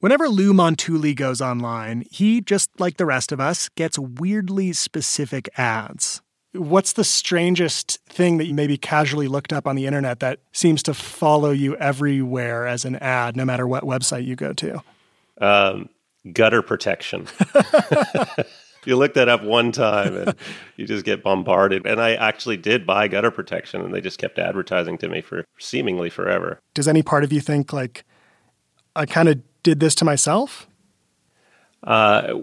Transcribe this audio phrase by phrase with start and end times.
[0.00, 5.48] Whenever Lou Montulli goes online, he, just like the rest of us, gets weirdly specific
[5.58, 6.20] ads.
[6.52, 10.82] What's the strangest thing that you maybe casually looked up on the internet that seems
[10.84, 14.82] to follow you everywhere as an ad, no matter what website you go to?
[15.38, 15.88] Um,
[16.30, 17.26] gutter protection.
[18.84, 20.34] you look that up one time and
[20.76, 21.86] you just get bombarded.
[21.86, 25.46] And I actually did buy gutter protection and they just kept advertising to me for
[25.58, 26.60] seemingly forever.
[26.74, 28.04] Does any part of you think, like,
[28.94, 30.68] I kind of did this to myself?
[31.82, 32.34] Uh,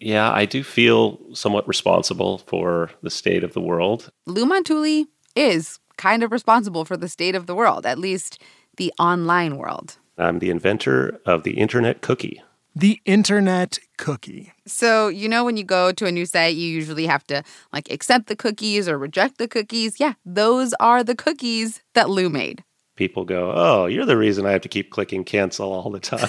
[0.00, 4.10] yeah, I do feel somewhat responsible for the state of the world.
[4.24, 5.04] Lou Montulli
[5.36, 8.40] is kind of responsible for the state of the world, at least
[8.78, 9.98] the online world.
[10.16, 12.42] I'm the inventor of the internet cookie.
[12.74, 14.50] The internet cookie.
[14.66, 17.90] So, you know, when you go to a new site, you usually have to like
[17.90, 20.00] accept the cookies or reject the cookies.
[20.00, 22.64] Yeah, those are the cookies that Lou made
[22.96, 26.28] people go, "Oh, you're the reason I have to keep clicking cancel all the time."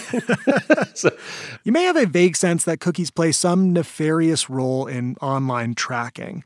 [0.93, 1.11] so,
[1.63, 6.43] you may have a vague sense that cookies play some nefarious role in online tracking.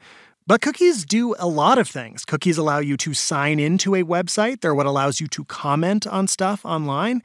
[0.48, 2.26] But cookies do a lot of things.
[2.26, 4.62] Cookies allow you to sign into a website.
[4.62, 7.22] They're what allows you to comment on stuff online.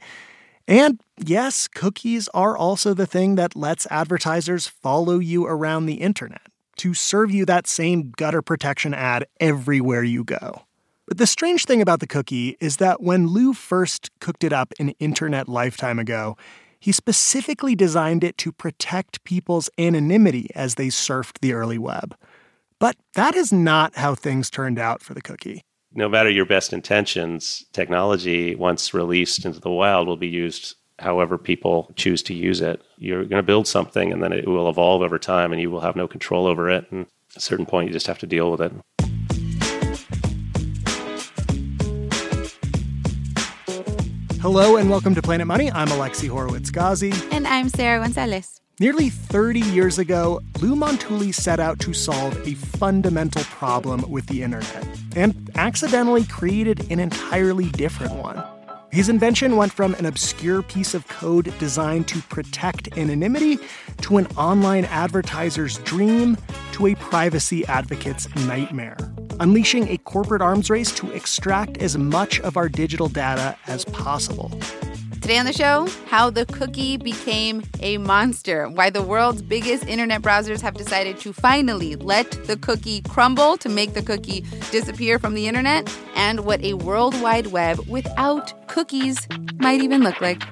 [0.67, 6.41] And yes, cookies are also the thing that lets advertisers follow you around the internet
[6.77, 10.63] to serve you that same gutter protection ad everywhere you go.
[11.07, 14.73] But the strange thing about the cookie is that when Lou first cooked it up
[14.79, 16.35] an internet lifetime ago,
[16.79, 22.15] he specifically designed it to protect people's anonymity as they surfed the early web.
[22.79, 25.61] But that is not how things turned out for the cookie.
[25.93, 31.37] No matter your best intentions, technology, once released into the wild, will be used however
[31.37, 32.81] people choose to use it.
[32.97, 35.81] You're going to build something and then it will evolve over time and you will
[35.81, 36.91] have no control over it.
[36.91, 38.73] And at a certain point, you just have to deal with it.
[44.45, 45.71] Hello and welcome to Planet Money.
[45.71, 47.11] I'm Alexi Horowitz Ghazi.
[47.31, 48.61] And I'm Sarah Gonzalez.
[48.79, 54.43] Nearly 30 years ago, Lou Montulli set out to solve a fundamental problem with the
[54.43, 58.43] internet and accidentally created an entirely different one.
[58.91, 63.57] His invention went from an obscure piece of code designed to protect anonymity
[64.01, 66.37] to an online advertiser's dream
[66.73, 72.57] to a privacy advocate's nightmare unleashing a corporate arms race to extract as much of
[72.57, 74.51] our digital data as possible.
[75.21, 80.21] Today on the show, how the cookie became a monster, why the world's biggest internet
[80.21, 85.33] browsers have decided to finally let the cookie crumble to make the cookie disappear from
[85.33, 90.43] the internet, and what a world wide web without cookies might even look like.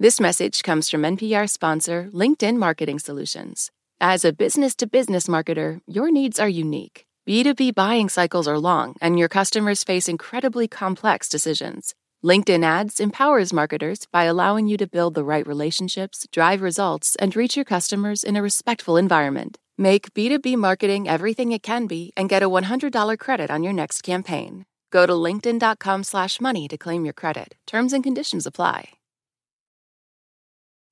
[0.00, 3.72] This message comes from NPR sponsor LinkedIn Marketing Solutions.
[4.00, 7.04] As a business to business marketer, your needs are unique.
[7.28, 11.96] B2B buying cycles are long, and your customers face incredibly complex decisions.
[12.24, 17.34] LinkedIn Ads empowers marketers by allowing you to build the right relationships, drive results, and
[17.34, 19.58] reach your customers in a respectful environment.
[19.76, 24.02] Make B2B marketing everything it can be and get a $100 credit on your next
[24.02, 24.64] campaign.
[24.92, 27.56] Go to linkedin.com/money to claim your credit.
[27.66, 28.97] Terms and conditions apply.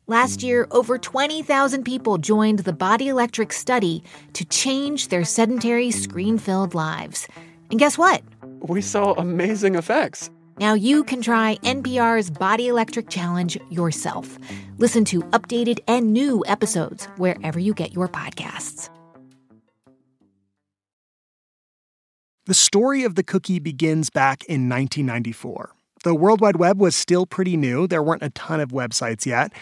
[0.08, 6.38] Last year, over 20,000 people joined the Body Electric study to change their sedentary, screen
[6.38, 7.26] filled lives.
[7.72, 8.22] And guess what?
[8.60, 10.30] We saw amazing effects.
[10.60, 14.38] Now you can try NPR's Body Electric Challenge yourself.
[14.78, 18.90] Listen to updated and new episodes wherever you get your podcasts.
[22.44, 25.72] The story of the cookie begins back in 1994.
[26.04, 29.52] The World Wide Web was still pretty new, there weren't a ton of websites yet.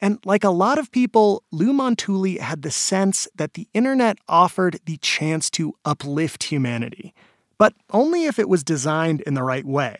[0.00, 4.80] And like a lot of people, Lou Montulli had the sense that the internet offered
[4.86, 7.14] the chance to uplift humanity,
[7.58, 9.98] but only if it was designed in the right way.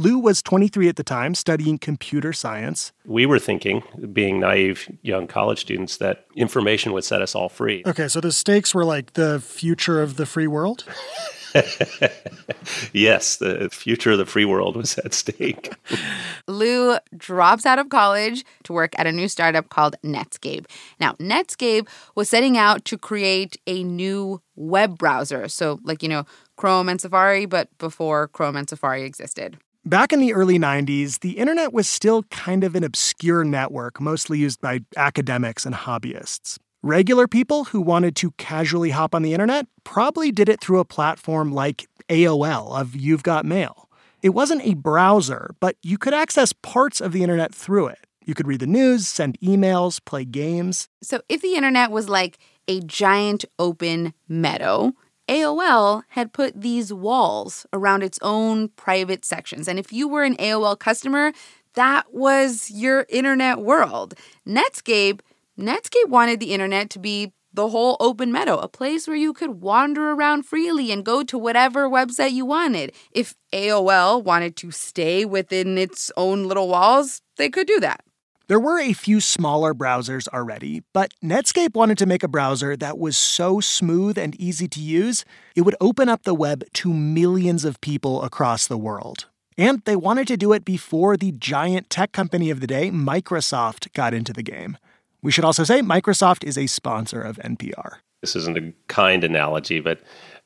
[0.00, 2.92] Lou was 23 at the time, studying computer science.
[3.04, 7.82] We were thinking, being naive young college students, that information would set us all free.
[7.84, 10.84] Okay, so the stakes were like the future of the free world?
[12.92, 15.72] yes, the future of the free world was at stake.
[16.48, 20.66] Lou drops out of college to work at a new startup called Netscape.
[21.00, 25.48] Now, Netscape was setting out to create a new web browser.
[25.48, 26.24] So, like, you know,
[26.56, 29.58] Chrome and Safari, but before Chrome and Safari existed.
[29.84, 34.38] Back in the early 90s, the internet was still kind of an obscure network, mostly
[34.38, 36.58] used by academics and hobbyists.
[36.84, 40.84] Regular people who wanted to casually hop on the internet probably did it through a
[40.84, 43.88] platform like AOL of You've Got Mail.
[44.22, 47.98] It wasn't a browser, but you could access parts of the internet through it.
[48.24, 50.88] You could read the news, send emails, play games.
[51.02, 52.38] So if the internet was like
[52.68, 54.92] a giant open meadow,
[55.28, 59.66] AOL had put these walls around its own private sections.
[59.66, 61.32] And if you were an AOL customer,
[61.74, 64.14] that was your internet world.
[64.46, 65.20] Netscape
[65.58, 69.60] Netscape wanted the internet to be the whole open meadow, a place where you could
[69.60, 72.92] wander around freely and go to whatever website you wanted.
[73.10, 78.04] If AOL wanted to stay within its own little walls, they could do that.
[78.46, 82.96] There were a few smaller browsers already, but Netscape wanted to make a browser that
[82.96, 85.24] was so smooth and easy to use,
[85.56, 89.26] it would open up the web to millions of people across the world.
[89.58, 93.92] And they wanted to do it before the giant tech company of the day, Microsoft,
[93.92, 94.78] got into the game.
[95.22, 97.96] We should also say Microsoft is a sponsor of NPR.
[98.20, 100.00] This isn't a kind analogy, but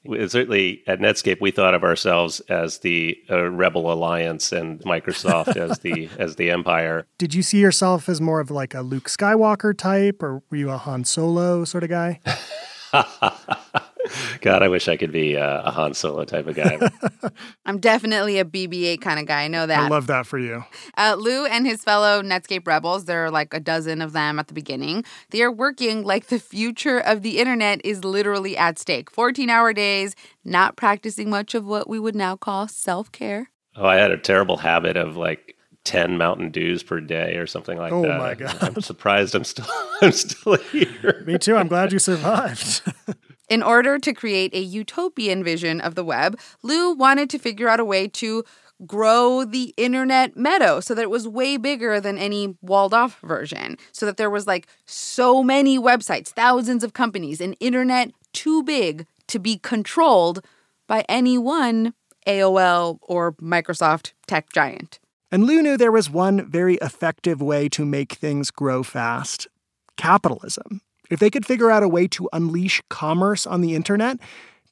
[0.07, 5.79] certainly at Netscape we thought of ourselves as the uh, Rebel Alliance and Microsoft as
[5.81, 7.07] the as the Empire.
[7.19, 10.71] Did you see yourself as more of like a Luke Skywalker type, or were you
[10.71, 12.21] a Han Solo sort of guy?
[14.41, 16.79] God, I wish I could be a, a Han Solo type of guy.
[17.67, 19.45] I'm definitely a BB-8 kind of guy.
[19.45, 19.79] I know that.
[19.79, 20.65] I love that for you.
[20.99, 24.49] Uh, Lou and his fellow Netscape rebels, there are like a dozen of them at
[24.49, 25.05] the beginning.
[25.31, 29.11] They are working like the future of the internet is literally at stake.
[29.11, 33.51] 14 hour days, not practicing much of what we would now call self care.
[33.75, 35.52] Oh, I had a terrible habit of like
[35.85, 38.21] 10 Mountain Dews per day or something like oh that.
[38.21, 38.57] Oh my god.
[38.61, 39.67] I'm surprised I'm still
[40.03, 41.23] I'm still here.
[41.27, 41.57] Me too.
[41.57, 42.83] I'm glad you survived.
[43.49, 47.81] In order to create a utopian vision of the web, Lou wanted to figure out
[47.81, 48.45] a way to
[48.87, 53.77] grow the internet meadow so that it was way bigger than any walled off version.
[53.93, 59.07] So that there was like so many websites, thousands of companies, an internet too big
[59.29, 60.45] to be controlled
[60.87, 61.95] by any one
[62.27, 64.99] AOL or Microsoft tech giant.
[65.33, 69.49] And Lou knew there was one very effective way to make things grow fast
[69.97, 70.83] capitalism.
[71.11, 74.19] If they could figure out a way to unleash commerce on the internet,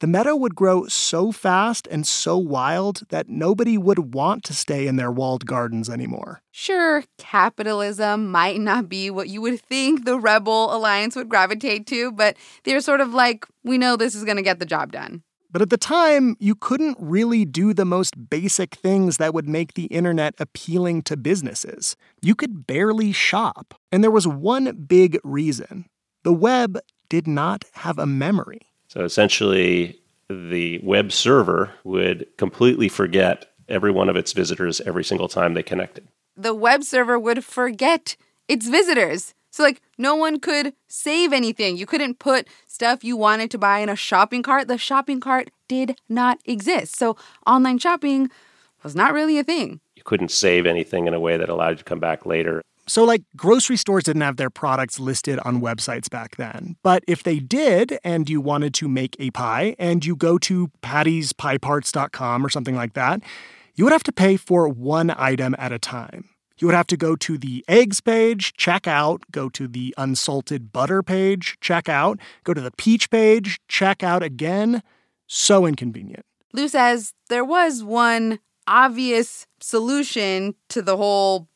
[0.01, 4.87] the meadow would grow so fast and so wild that nobody would want to stay
[4.87, 6.43] in their walled gardens anymore.
[6.51, 12.13] Sure, capitalism might not be what you would think the Rebel Alliance would gravitate to,
[12.13, 15.23] but they're sort of like, we know this is going to get the job done.
[15.53, 19.75] But at the time, you couldn't really do the most basic things that would make
[19.75, 21.97] the internet appealing to businesses.
[22.23, 23.75] You could barely shop.
[23.91, 25.87] And there was one big reason
[26.23, 28.61] the web did not have a memory.
[28.89, 35.29] So essentially, the web server would completely forget every one of its visitors every single
[35.29, 36.07] time they connected.
[36.37, 38.17] The web server would forget
[38.49, 39.35] its visitors.
[39.51, 41.77] So, like, no one could save anything.
[41.77, 44.69] You couldn't put stuff you wanted to buy in a shopping cart.
[44.69, 46.97] The shopping cart did not exist.
[46.97, 47.17] So,
[47.47, 48.31] online shopping
[48.83, 49.81] was not really a thing.
[49.97, 52.63] You couldn't save anything in a way that allowed you to come back later.
[52.87, 56.77] So, like, grocery stores didn't have their products listed on websites back then.
[56.83, 60.73] But if they did, and you wanted to make a pie, and you go to
[60.83, 63.21] pattyspieparts.com or something like that,
[63.75, 66.30] you would have to pay for one item at a time.
[66.61, 70.73] You would have to go to the eggs page, check out, go to the unsalted
[70.73, 74.83] butter page, check out, go to the peach page, check out again.
[75.27, 76.27] So inconvenient.
[76.53, 81.49] Lou says there was one obvious solution to the whole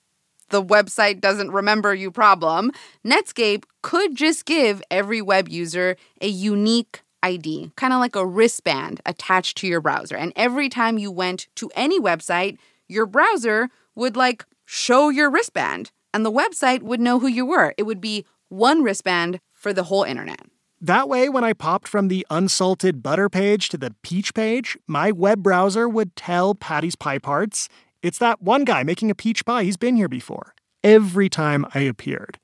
[0.51, 2.71] the website doesn't remember you problem,
[3.05, 9.01] Netscape could just give every web user a unique ID, kind of like a wristband
[9.05, 10.17] attached to your browser.
[10.17, 15.91] And every time you went to any website, your browser would like show your wristband
[16.13, 17.75] and the website would know who you were.
[17.77, 20.43] It would be one wristband for the whole internet.
[20.81, 25.11] That way, when I popped from the unsalted butter page to the peach page, my
[25.11, 27.69] web browser would tell Patty's Pie Parts
[28.03, 29.65] it's that one guy making a peach pie.
[29.65, 30.55] He's been here before.
[30.83, 32.39] Every time I appeared.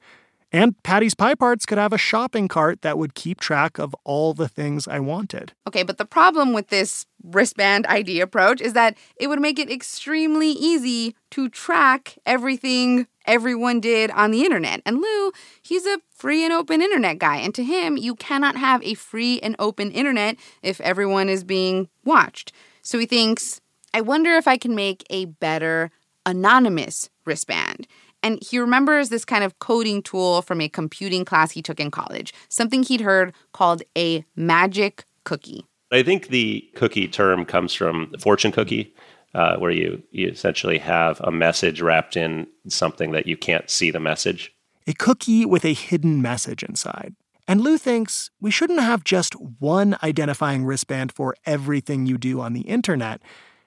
[0.53, 4.35] And Patty's Pie Parts could have a shopping cart that would keep track of all
[4.35, 5.53] the things I wanted.
[5.69, 9.71] Okay, but the problem with this wristband ID approach is that it would make it
[9.71, 14.83] extremely easy to track everything everyone did on the internet.
[14.85, 15.31] And Lou,
[15.63, 17.37] he's a free and open internet guy.
[17.37, 21.89] And to him, you cannot have a free and open internet if everyone is being
[22.05, 22.53] watched.
[22.83, 23.61] So he thinks,
[23.95, 25.93] I wonder if I can make a better
[26.27, 27.87] anonymous wristband.
[28.23, 31.91] And he remembers this kind of coding tool from a computing class he took in
[31.91, 35.67] college, something he'd heard called a magic cookie.
[35.93, 38.95] I think the cookie term comes from the fortune cookie,
[39.35, 43.91] uh, where you, you essentially have a message wrapped in something that you can't see
[43.91, 44.53] the message.
[44.87, 47.15] A cookie with a hidden message inside.
[47.49, 52.53] And Lou thinks we shouldn't have just one identifying wristband for everything you do on
[52.53, 53.21] the internet.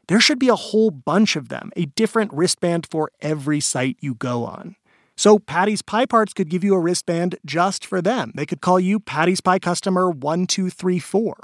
[0.08, 4.16] There should be a whole bunch of them, a different wristband for every site you
[4.16, 4.76] go on.
[5.16, 8.32] So Patty's Pie Parts could give you a wristband just for them.
[8.36, 11.36] They could call you Patty's Pie customer 1234.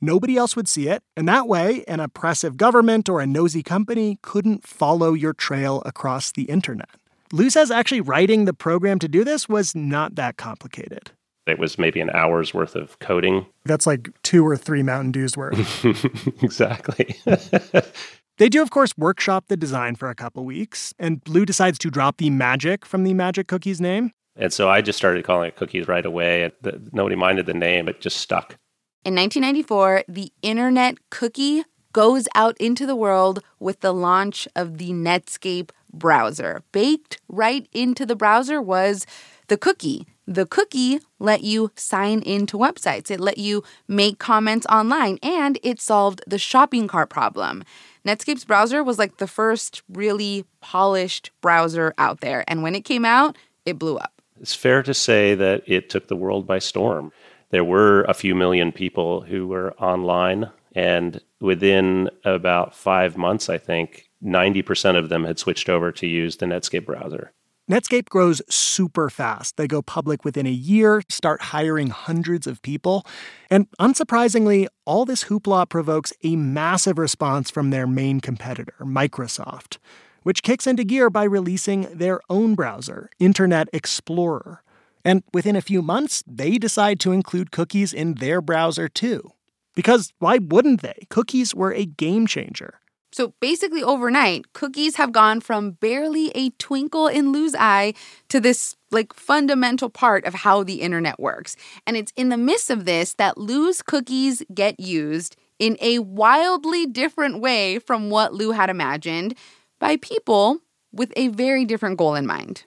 [0.00, 4.18] Nobody else would see it, and that way, an oppressive government or a nosy company
[4.22, 6.90] couldn't follow your trail across the internet.
[7.32, 11.10] Lou says actually writing the program to do this was not that complicated.
[11.46, 13.46] It was maybe an hour's worth of coding.
[13.64, 15.84] That's like two or three Mountain Dews worth.
[16.42, 17.16] exactly.
[18.38, 21.90] they do, of course, workshop the design for a couple weeks, and Lou decides to
[21.90, 24.10] drop the magic from the magic cookies name.
[24.34, 26.42] And so I just started calling it cookies right away.
[26.64, 28.56] And nobody minded the name, it just stuck.
[29.04, 34.90] In 1994, the internet cookie goes out into the world with the launch of the
[34.90, 36.62] Netscape browser.
[36.72, 39.06] Baked right into the browser was
[39.46, 40.06] the cookie.
[40.28, 43.10] The cookie let you sign into websites.
[43.10, 47.62] It let you make comments online and it solved the shopping cart problem.
[48.04, 52.44] Netscape's browser was like the first really polished browser out there.
[52.48, 54.20] And when it came out, it blew up.
[54.40, 57.12] It's fair to say that it took the world by storm.
[57.50, 63.58] There were a few million people who were online, and within about five months, I
[63.58, 67.32] think, 90% of them had switched over to use the Netscape browser.
[67.68, 69.56] Netscape grows super fast.
[69.56, 73.04] They go public within a year, start hiring hundreds of people.
[73.50, 79.78] And unsurprisingly, all this hoopla provokes a massive response from their main competitor, Microsoft,
[80.22, 84.62] which kicks into gear by releasing their own browser, Internet Explorer.
[85.04, 89.32] And within a few months, they decide to include cookies in their browser too.
[89.74, 91.06] Because why wouldn't they?
[91.10, 92.80] Cookies were a game changer.
[93.16, 97.94] So basically, overnight, cookies have gone from barely a twinkle in Lou's eye
[98.28, 101.56] to this like fundamental part of how the internet works.
[101.86, 106.84] And it's in the midst of this that Lou's cookies get used in a wildly
[106.84, 109.34] different way from what Lou had imagined
[109.78, 110.58] by people
[110.92, 112.64] with a very different goal in mind.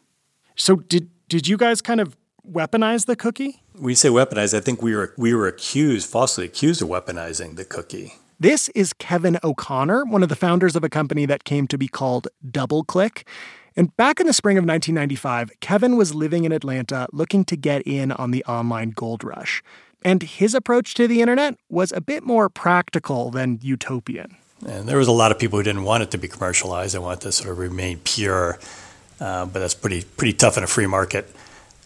[0.55, 3.61] So did did you guys kind of weaponize the cookie?
[3.75, 4.57] We say weaponize.
[4.57, 8.15] I think we were we were accused, falsely accused of weaponizing the cookie.
[8.41, 11.89] This is Kevin O'Connor, one of the founders of a company that came to be
[11.89, 13.23] called DoubleClick.
[13.75, 17.81] And back in the spring of 1995, Kevin was living in Atlanta looking to get
[17.81, 19.61] in on the online gold rush.
[20.05, 24.37] And his approach to the internet was a bit more practical than utopian.
[24.65, 26.95] And there was a lot of people who didn't want it to be commercialized.
[26.95, 28.57] They wanted to sort of remain pure,
[29.19, 31.29] uh, but that's pretty pretty tough in a free market.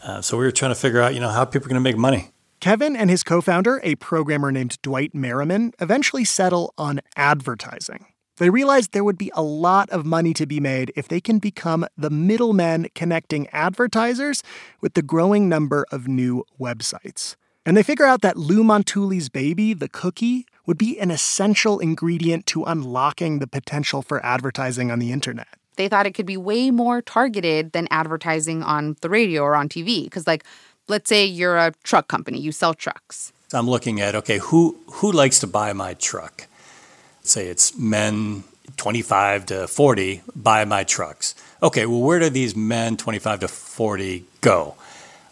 [0.03, 1.89] Uh, so we were trying to figure out, you know, how people are going to
[1.89, 2.29] make money.
[2.63, 8.05] Kevin and his co founder, a programmer named Dwight Merriman, eventually settle on advertising.
[8.38, 11.39] They realized there would be a lot of money to be made if they can
[11.39, 14.43] become the middlemen connecting advertisers
[14.79, 17.36] with the growing number of new websites.
[17.65, 22.46] And they figure out that Lou Montulli's baby, the cookie, would be an essential ingredient
[22.46, 25.50] to unlocking the potential for advertising on the internet.
[25.75, 29.67] They thought it could be way more targeted than advertising on the radio or on
[29.67, 30.05] TV.
[30.05, 30.46] Because, like,
[30.88, 33.32] let's say you're a truck company, you sell trucks.
[33.48, 36.48] So I'm looking at okay, who who likes to buy my truck?
[37.24, 38.44] Say it's men
[38.78, 41.36] 25 to 40 buy my trucks.
[41.62, 44.75] Okay, well where do these men 25 to 40 go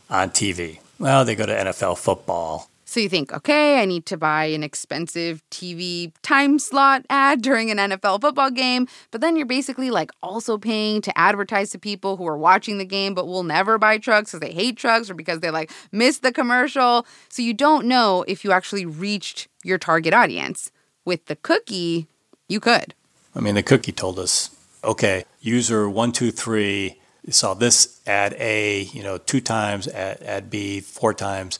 [0.09, 0.79] on TV?
[0.99, 2.69] Well, they go to NFL football.
[2.91, 7.71] So you think, okay, I need to buy an expensive TV time slot ad during
[7.71, 8.85] an NFL football game.
[9.11, 12.85] But then you're basically like also paying to advertise to people who are watching the
[12.85, 16.21] game but will never buy trucks because they hate trucks or because they like missed
[16.21, 17.05] the commercial.
[17.29, 20.69] So you don't know if you actually reached your target audience.
[21.05, 22.07] With the cookie,
[22.49, 22.93] you could.
[23.33, 28.81] I mean, the cookie told us, okay, user one, two, three saw this ad A,
[28.81, 31.57] you know, two times, ad, ad B, four times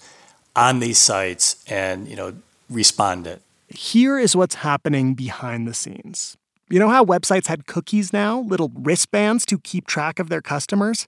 [0.55, 2.34] on these sites and you know
[2.70, 3.41] respond it.
[3.67, 6.38] Here is what's happening behind the scenes.
[6.70, 11.05] You know how websites had cookies now, little wristbands to keep track of their customers?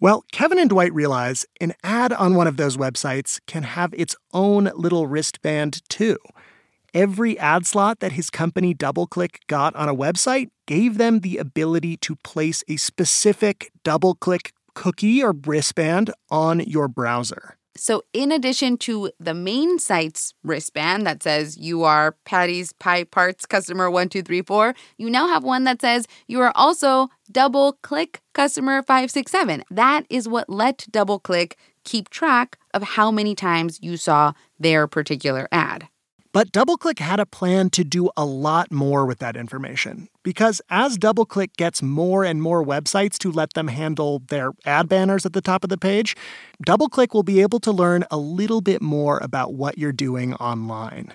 [0.00, 4.16] Well, Kevin and Dwight realize an ad on one of those websites can have its
[4.32, 6.18] own little wristband too.
[6.94, 11.96] every ad slot that his company DoubleClick got on a website gave them the ability
[11.98, 17.56] to place a specific DoubleClick cookie or wristband on your browser.
[17.76, 23.46] So, in addition to the main site's wristband that says you are Patty's Pie Parts
[23.46, 29.64] customer 1234, you now have one that says you are also double click customer 567.
[29.70, 31.54] That is what let DoubleClick
[31.84, 35.88] keep track of how many times you saw their particular ad.
[36.34, 40.08] But DoubleClick had a plan to do a lot more with that information.
[40.24, 45.24] Because as DoubleClick gets more and more websites to let them handle their ad banners
[45.24, 46.16] at the top of the page,
[46.66, 51.12] DoubleClick will be able to learn a little bit more about what you're doing online.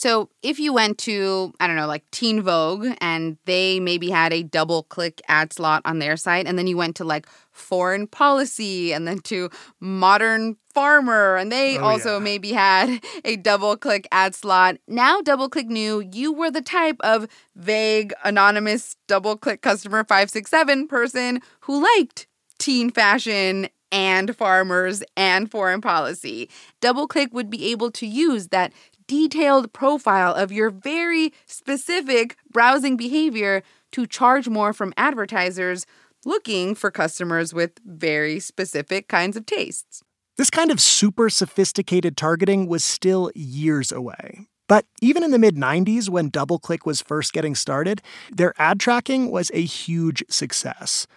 [0.00, 4.32] So if you went to, I don't know, like Teen Vogue and they maybe had
[4.32, 8.94] a DoubleClick ad slot on their site, and then you went to like foreign policy
[8.94, 12.18] and then to modern farmer, and they oh, also yeah.
[12.20, 12.88] maybe had
[13.26, 14.78] a DoubleClick ad slot.
[14.88, 21.82] Now DoubleClick knew you were the type of vague, anonymous DoubleClick customer 567 person who
[21.98, 22.26] liked
[22.58, 26.48] teen fashion and farmers and foreign policy.
[26.80, 28.72] DoubleClick would be able to use that
[29.10, 35.84] detailed profile of your very specific browsing behavior to charge more from advertisers
[36.24, 40.04] looking for customers with very specific kinds of tastes.
[40.36, 44.46] This kind of super sophisticated targeting was still years away.
[44.68, 49.32] But even in the mid 90s, when DoubleClick was first getting started, their ad tracking
[49.32, 51.08] was a huge success.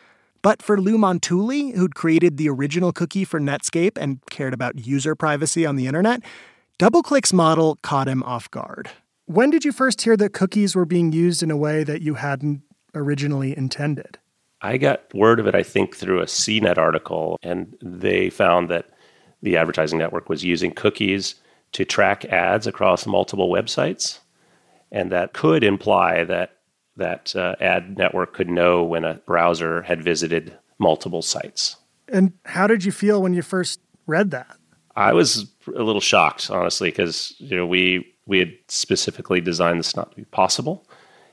[0.41, 5.13] But for Lou Montulli, who'd created the original cookie for Netscape and cared about user
[5.13, 6.23] privacy on the internet,
[6.79, 8.89] DoubleClick's model caught him off guard.
[9.25, 12.15] When did you first hear that cookies were being used in a way that you
[12.15, 12.63] hadn't
[12.95, 14.17] originally intended?
[14.61, 18.89] I got word of it, I think, through a CNET article, and they found that
[19.41, 21.35] the advertising network was using cookies
[21.73, 24.19] to track ads across multiple websites,
[24.91, 26.57] and that could imply that
[26.95, 31.75] that uh, ad network could know when a browser had visited multiple sites.
[32.07, 34.57] And how did you feel when you first read that?
[34.95, 39.95] I was a little shocked, honestly, because you know we we had specifically designed this
[39.95, 40.88] not to be possible.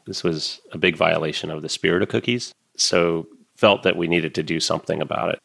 [0.07, 2.55] This was a big violation of the spirit of cookies.
[2.77, 3.27] So
[3.57, 5.39] felt that we needed to do something about it.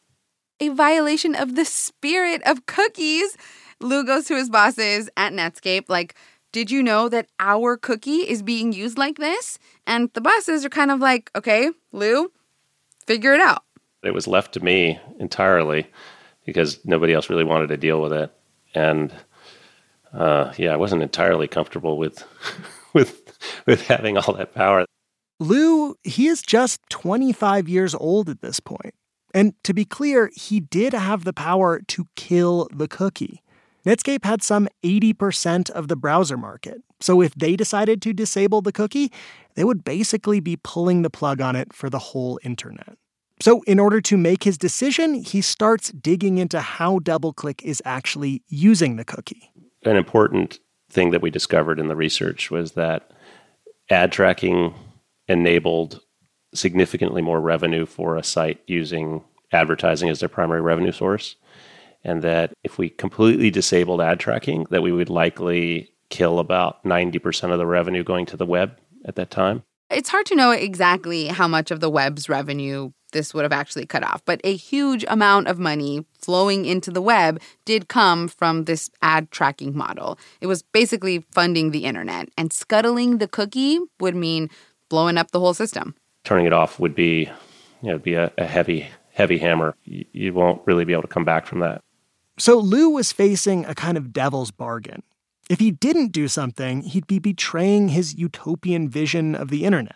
[0.62, 3.38] A violation of the spirit of cookies.
[3.82, 6.16] Lou goes to his bosses at Netscape, like,
[6.54, 9.60] did you know that our cookie is being used like this?
[9.86, 12.32] And the bosses are kind of like, okay, Lou,
[13.06, 13.64] figure it out.
[14.02, 15.88] It was left to me entirely
[16.46, 18.32] because nobody else really wanted to deal with it.
[18.74, 19.14] And
[20.14, 22.24] uh, yeah, I wasn't entirely comfortable with
[22.94, 24.86] with with having all that power.
[25.40, 28.94] Lou, he is just 25 years old at this point.
[29.34, 33.42] And to be clear, he did have the power to kill the cookie.
[33.86, 36.82] Netscape had some 80% of the browser market.
[37.02, 39.12] So if they decided to disable the cookie,
[39.56, 42.98] they would basically be pulling the plug on it for the whole internet.
[43.42, 48.44] So, in order to make his decision, he starts digging into how DoubleClick is actually
[48.48, 49.52] using the cookie.
[49.84, 53.12] An important thing that we discovered in the research was that
[53.90, 54.74] ad tracking
[55.28, 56.02] enabled
[56.54, 61.36] significantly more revenue for a site using advertising as their primary revenue source
[62.04, 67.52] and that if we completely disabled ad tracking that we would likely kill about 90%
[67.52, 71.28] of the revenue going to the web at that time it's hard to know exactly
[71.28, 74.24] how much of the web's revenue this would have actually cut off.
[74.26, 79.32] But a huge amount of money flowing into the web did come from this ad
[79.32, 80.20] tracking model.
[80.42, 84.50] It was basically funding the internet, and scuttling the cookie would mean
[84.90, 85.96] blowing up the whole system.
[86.26, 87.30] Turning it off would be,
[87.82, 89.76] you know, be a, a heavy, heavy hammer.
[89.86, 91.82] You, you won't really be able to come back from that.
[92.38, 95.04] So Lou was facing a kind of devil's bargain.
[95.50, 99.96] If he didn't do something, he'd be betraying his utopian vision of the internet.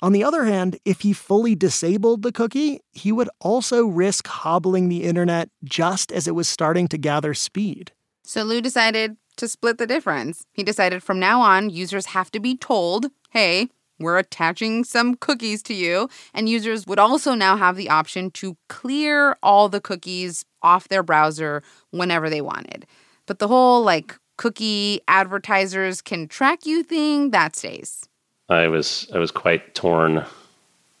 [0.00, 4.88] On the other hand, if he fully disabled the cookie, he would also risk hobbling
[4.88, 7.92] the internet just as it was starting to gather speed.
[8.24, 10.44] So Lou decided to split the difference.
[10.52, 15.62] He decided from now on, users have to be told, hey, we're attaching some cookies
[15.64, 16.08] to you.
[16.32, 21.02] And users would also now have the option to clear all the cookies off their
[21.02, 22.86] browser whenever they wanted.
[23.26, 28.08] But the whole like cookie advertisers can track you thing, that stays.
[28.48, 30.24] I was I was quite torn,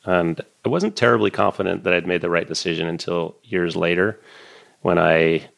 [0.04, 4.20] and I wasn't terribly confident that I'd made the right decision until years later,
[4.82, 5.48] when I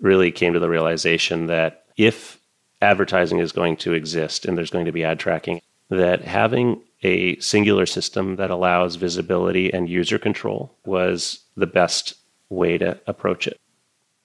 [0.00, 2.40] really came to the realization that if
[2.80, 7.38] advertising is going to exist and there's going to be ad tracking, that having a
[7.38, 12.14] singular system that allows visibility and user control was the best
[12.48, 13.58] way to approach it.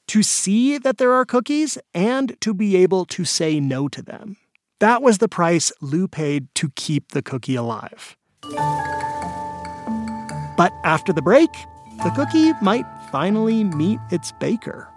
[0.07, 4.37] To see that there are cookies and to be able to say no to them.
[4.79, 8.17] That was the price Lou paid to keep the cookie alive.
[10.57, 11.49] But after the break,
[12.03, 14.89] the cookie might finally meet its baker.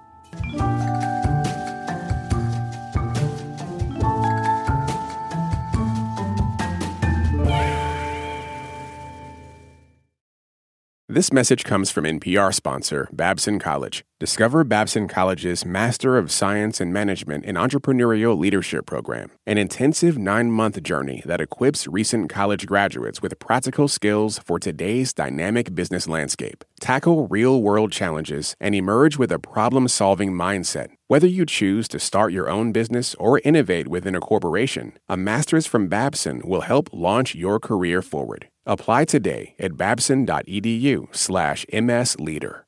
[11.19, 14.05] This message comes from NPR sponsor Babson College.
[14.21, 20.53] Discover Babson College's Master of Science in Management and Entrepreneurial Leadership program, an intensive nine
[20.53, 26.65] month journey that equips recent college graduates with practical skills for today's dynamic business landscape.
[26.81, 30.91] Tackle real world challenges and emerge with a problem solving mindset.
[31.09, 35.67] Whether you choose to start your own business or innovate within a corporation, a master's
[35.67, 38.49] from Babson will help launch your career forward.
[38.67, 42.68] Apply today at babson.edu slash msleader.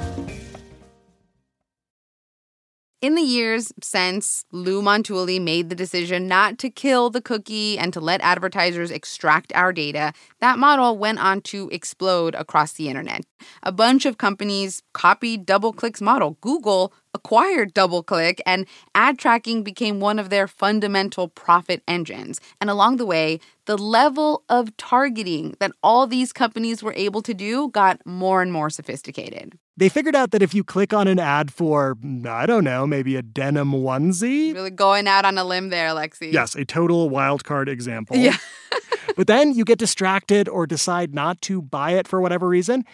[3.01, 7.91] In the years since Lou Montulli made the decision not to kill the cookie and
[7.93, 13.25] to let advertisers extract our data, that model went on to explode across the internet.
[13.63, 16.37] A bunch of companies copied DoubleClick's model.
[16.41, 22.39] Google acquired DoubleClick, and ad tracking became one of their fundamental profit engines.
[22.59, 27.33] And along the way, the level of targeting that all these companies were able to
[27.33, 29.57] do got more and more sophisticated.
[29.77, 31.97] They figured out that if you click on an ad for,
[32.27, 34.53] I don't know, maybe a denim onesie.
[34.53, 36.31] Really going out on a limb there, Lexi.
[36.31, 38.17] Yes, a total wildcard example.
[38.17, 38.37] Yeah.
[39.15, 42.85] but then you get distracted or decide not to buy it for whatever reason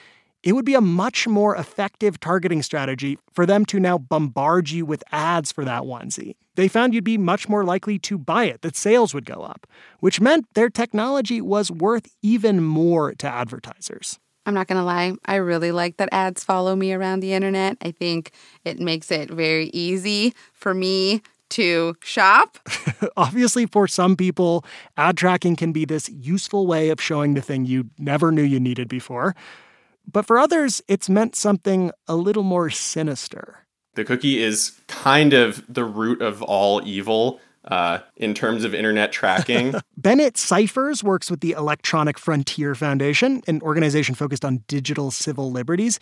[0.44, 4.86] it would be a much more effective targeting strategy for them to now bombard you
[4.86, 6.36] with ads for that onesie.
[6.56, 9.68] They found you'd be much more likely to buy it, that sales would go up,
[10.00, 14.20] which meant their technology was worth even more to advertisers.
[14.46, 17.78] I'm not going to lie, I really like that ads follow me around the internet.
[17.82, 18.32] I think
[18.64, 22.58] it makes it very easy for me to shop.
[23.18, 24.64] Obviously, for some people,
[24.96, 28.60] ad tracking can be this useful way of showing the thing you never knew you
[28.60, 29.36] needed before.
[30.12, 33.66] But for others, it's meant something a little more sinister.
[33.96, 37.40] The cookie is kind of the root of all evil.
[37.66, 39.76] Uh, in terms of internet tracking.
[39.98, 46.00] Bennett Cyphers works with the Electronic Frontier Foundation, an organization focused on digital civil liberties.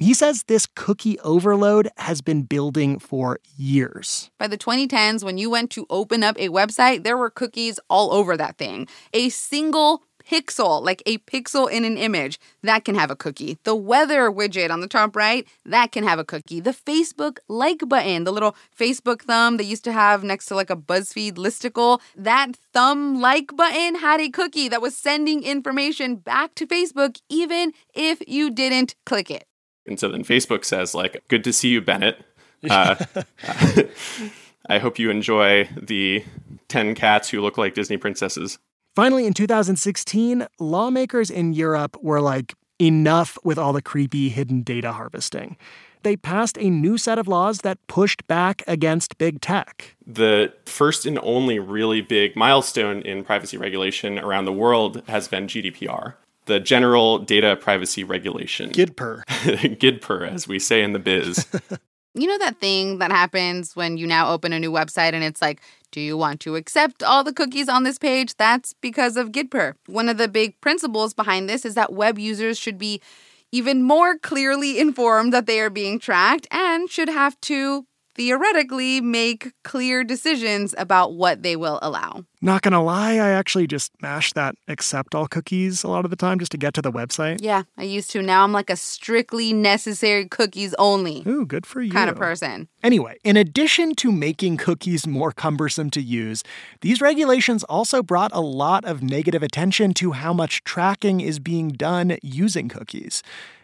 [0.00, 4.30] He says this cookie overload has been building for years.
[4.38, 8.12] By the 2010s, when you went to open up a website, there were cookies all
[8.12, 8.88] over that thing.
[9.12, 13.58] A single pixel, like a pixel in an image, that can have a cookie.
[13.64, 16.60] The weather widget on the top right, that can have a cookie.
[16.60, 20.70] The Facebook like button, the little Facebook thumb they used to have next to like
[20.70, 26.54] a BuzzFeed listicle, that thumb like button had a cookie that was sending information back
[26.54, 29.46] to Facebook even if you didn't click it.
[29.86, 32.22] And so then Facebook says like, "Good to see you, Bennett."
[32.68, 32.94] Uh,
[34.68, 36.22] I hope you enjoy the
[36.68, 38.58] 10 cats who look like Disney princesses.
[38.96, 44.92] Finally, in 2016, lawmakers in Europe were like, enough with all the creepy hidden data
[44.92, 45.56] harvesting.
[46.02, 49.96] They passed a new set of laws that pushed back against big tech.
[50.06, 55.46] The first and only really big milestone in privacy regulation around the world has been
[55.46, 56.14] GDPR,
[56.46, 58.70] the General Data Privacy Regulation.
[58.70, 59.24] GDPR.
[59.26, 61.46] GDPR, as we say in the biz.
[62.14, 65.40] you know that thing that happens when you now open a new website and it's
[65.40, 65.60] like,
[65.92, 68.36] do you want to accept all the cookies on this page?
[68.36, 69.74] That's because of GDPR.
[69.86, 73.00] One of the big principles behind this is that web users should be
[73.52, 77.86] even more clearly informed that they are being tracked and should have to
[78.20, 82.22] theoretically make clear decisions about what they will allow.
[82.42, 86.18] Not gonna lie, I actually just mash that accept all cookies a lot of the
[86.18, 87.38] time just to get to the website.
[87.40, 88.20] Yeah, I used to.
[88.20, 91.22] Now I'm like a strictly necessary cookies only.
[91.26, 91.92] Ooh, good for you.
[91.92, 92.68] Kind of person.
[92.82, 96.44] Anyway, in addition to making cookies more cumbersome to use,
[96.82, 101.70] these regulations also brought a lot of negative attention to how much tracking is being
[101.70, 103.22] done using cookies.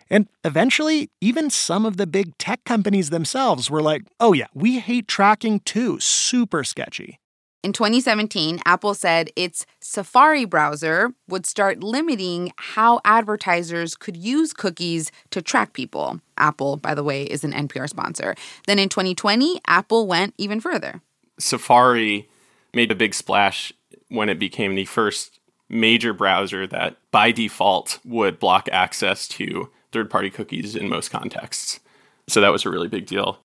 [0.09, 4.79] And eventually, even some of the big tech companies themselves were like, oh, yeah, we
[4.79, 5.99] hate tracking too.
[6.01, 7.19] Super sketchy.
[7.63, 15.11] In 2017, Apple said its Safari browser would start limiting how advertisers could use cookies
[15.31, 16.21] to track people.
[16.39, 18.37] Apple, by the way, is an NPR sponsor.
[18.69, 21.01] Then in 2020, Apple went even further.
[21.41, 22.29] Safari
[22.73, 23.73] made a big splash
[24.11, 30.11] when it became the first major browser that by default would block access to third
[30.11, 31.81] party cookies in most contexts.
[32.29, 33.39] So that was a really big deal.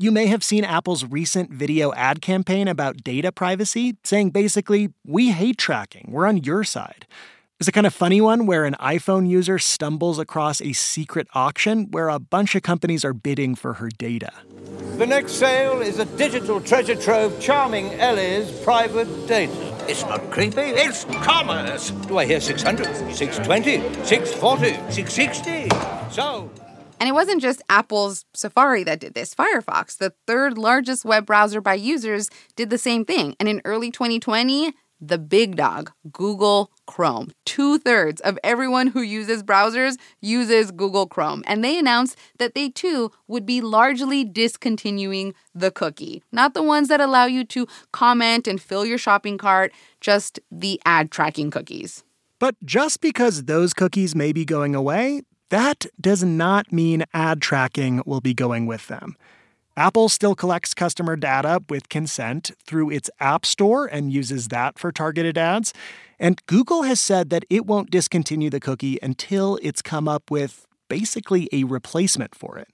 [0.00, 5.30] You may have seen Apple's recent video ad campaign about data privacy, saying basically, we
[5.30, 7.04] hate tracking, we're on your side.
[7.58, 11.90] It's a kind of funny one where an iPhone user stumbles across a secret auction
[11.90, 14.30] where a bunch of companies are bidding for her data.
[14.96, 19.77] The next sale is a digital treasure trove charming Ellie's private data.
[19.88, 21.90] It's not creepy, it's commerce.
[21.90, 25.70] Do I hear 600, 620, 640, 660?
[26.10, 26.50] So.
[27.00, 29.34] And it wasn't just Apple's Safari that did this.
[29.34, 33.34] Firefox, the third largest web browser by users, did the same thing.
[33.40, 37.30] And in early 2020, the big dog, Google Chrome.
[37.44, 41.42] Two thirds of everyone who uses browsers uses Google Chrome.
[41.46, 46.22] And they announced that they too would be largely discontinuing the cookie.
[46.32, 50.80] Not the ones that allow you to comment and fill your shopping cart, just the
[50.84, 52.04] ad tracking cookies.
[52.38, 58.02] But just because those cookies may be going away, that does not mean ad tracking
[58.06, 59.16] will be going with them.
[59.78, 64.90] Apple still collects customer data with consent through its App Store and uses that for
[64.90, 65.72] targeted ads.
[66.18, 70.66] And Google has said that it won't discontinue the cookie until it's come up with
[70.88, 72.68] basically a replacement for it.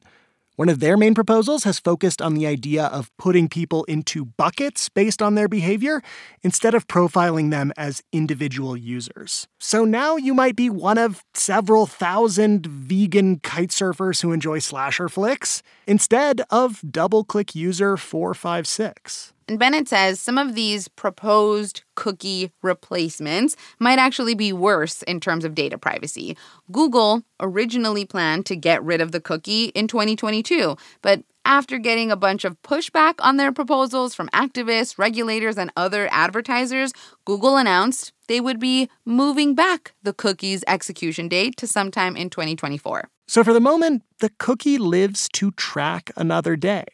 [0.57, 4.89] One of their main proposals has focused on the idea of putting people into buckets
[4.89, 6.01] based on their behavior
[6.45, 9.49] instead of profiling them as individual users.
[9.59, 15.09] So now you might be one of several thousand vegan kite surfers who enjoy slasher
[15.09, 19.34] flicks instead of DoubleClick user 456.
[19.49, 25.45] And Bennett says some of these proposed cookie replacements might actually be worse in terms
[25.45, 26.37] of data privacy.
[26.73, 32.17] Google originally planned to get rid of the cookie in 2022, but after getting a
[32.17, 36.93] bunch of pushback on their proposals from activists, regulators, and other advertisers,
[37.27, 43.09] Google announced they would be moving back the cookie's execution date to sometime in 2024.
[43.27, 46.85] So for the moment, the cookie lives to track another day.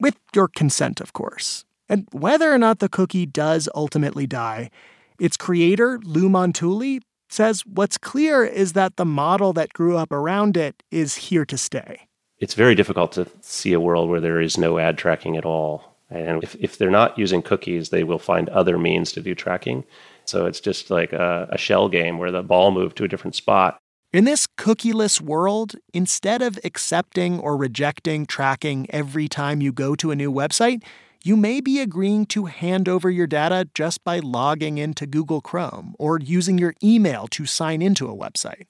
[0.00, 1.64] With your consent, of course.
[1.90, 4.70] And whether or not the cookie does ultimately die,
[5.18, 10.56] its creator, Lou Montulli, says what's clear is that the model that grew up around
[10.56, 12.06] it is here to stay.
[12.38, 15.96] It's very difficult to see a world where there is no ad tracking at all.
[16.08, 19.84] And if, if they're not using cookies, they will find other means to do tracking.
[20.24, 23.34] So it's just like a, a shell game where the ball moved to a different
[23.34, 23.78] spot.
[24.12, 30.10] In this cookieless world, instead of accepting or rejecting tracking every time you go to
[30.10, 30.82] a new website,
[31.22, 35.94] you may be agreeing to hand over your data just by logging into Google Chrome
[35.98, 38.66] or using your email to sign into a website.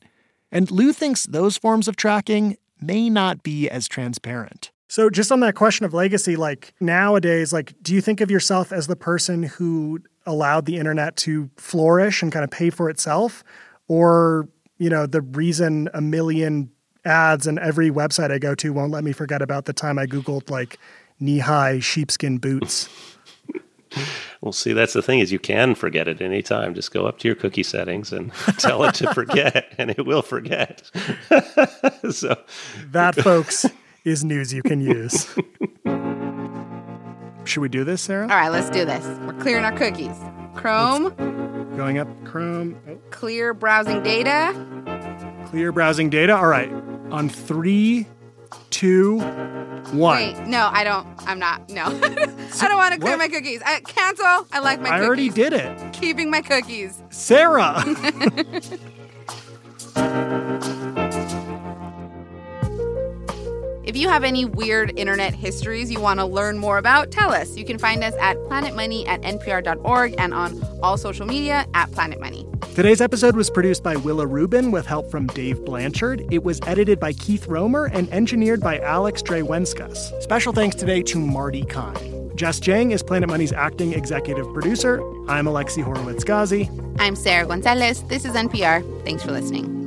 [0.51, 4.71] And Lou thinks those forms of tracking may not be as transparent.
[4.89, 8.73] So, just on that question of legacy, like nowadays, like, do you think of yourself
[8.73, 13.45] as the person who allowed the internet to flourish and kind of pay for itself?
[13.87, 16.71] Or, you know, the reason a million
[17.05, 20.07] ads and every website I go to won't let me forget about the time I
[20.07, 20.79] Googled like
[21.21, 22.89] knee high sheepskin boots.
[24.41, 26.75] Well, see, that's the thing is you can forget it any time.
[26.75, 30.23] Just go up to your cookie settings and tell it to forget, and it will
[30.23, 30.91] forget.
[32.11, 32.39] so
[32.87, 33.67] that, folks,
[34.05, 35.27] is news you can use.
[37.45, 38.23] Should we do this, Sarah?
[38.23, 39.05] All right, let's do this.
[39.27, 40.17] We're clearing our cookies.
[40.55, 41.05] Chrome.
[41.19, 42.81] Let's, going up Chrome.
[42.89, 42.99] Oh.
[43.11, 44.55] Clear browsing data.
[45.47, 46.37] Clear browsing data.
[46.37, 46.71] All right.
[47.11, 48.07] On three,
[48.71, 49.21] two,
[49.93, 50.17] one.
[50.17, 51.07] Wait, no, I don't.
[51.27, 51.69] I'm not.
[51.71, 53.19] No, I don't want to clear what?
[53.19, 53.63] my cookies.
[53.65, 54.47] I, cancel.
[54.53, 54.89] I like my.
[54.89, 55.07] I cookies.
[55.07, 55.93] already did it.
[55.93, 57.03] Keeping my cookies.
[57.11, 57.85] Sarah.
[63.91, 67.57] If you have any weird internet histories you want to learn more about, tell us.
[67.57, 72.21] You can find us at planetmoney at npr.org and on all social media at Planet
[72.21, 72.47] Money.
[72.75, 76.25] Today's episode was produced by Willa Rubin with help from Dave Blanchard.
[76.31, 80.23] It was edited by Keith Romer and engineered by Alex Drewenskas.
[80.23, 82.31] Special thanks today to Marty Kine.
[82.37, 85.03] Jess Jiang is Planet Money's acting executive producer.
[85.29, 86.71] I'm Alexi Horowitz Ghazi.
[86.99, 88.05] I'm Sarah Gonzalez.
[88.05, 89.05] This is NPR.
[89.05, 89.80] Thanks for listening.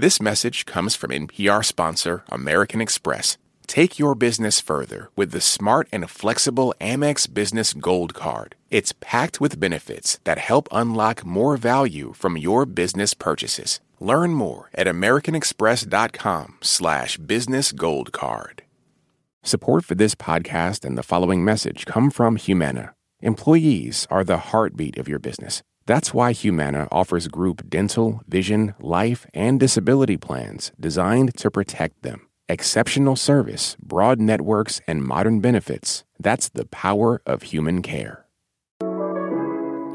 [0.00, 3.36] This message comes from NPR sponsor American Express.
[3.66, 8.54] Take your business further with the smart and flexible Amex Business Gold Card.
[8.70, 13.80] It's packed with benefits that help unlock more value from your business purchases.
[13.98, 18.62] Learn more at americanexpress.com slash business gold card.
[19.42, 22.94] Support for this podcast and the following message come from Humana.
[23.20, 25.64] Employees are the heartbeat of your business.
[25.88, 32.28] That's why Humana offers group dental, vision, life, and disability plans designed to protect them.
[32.46, 36.04] Exceptional service, broad networks, and modern benefits.
[36.20, 38.26] That's the power of human care.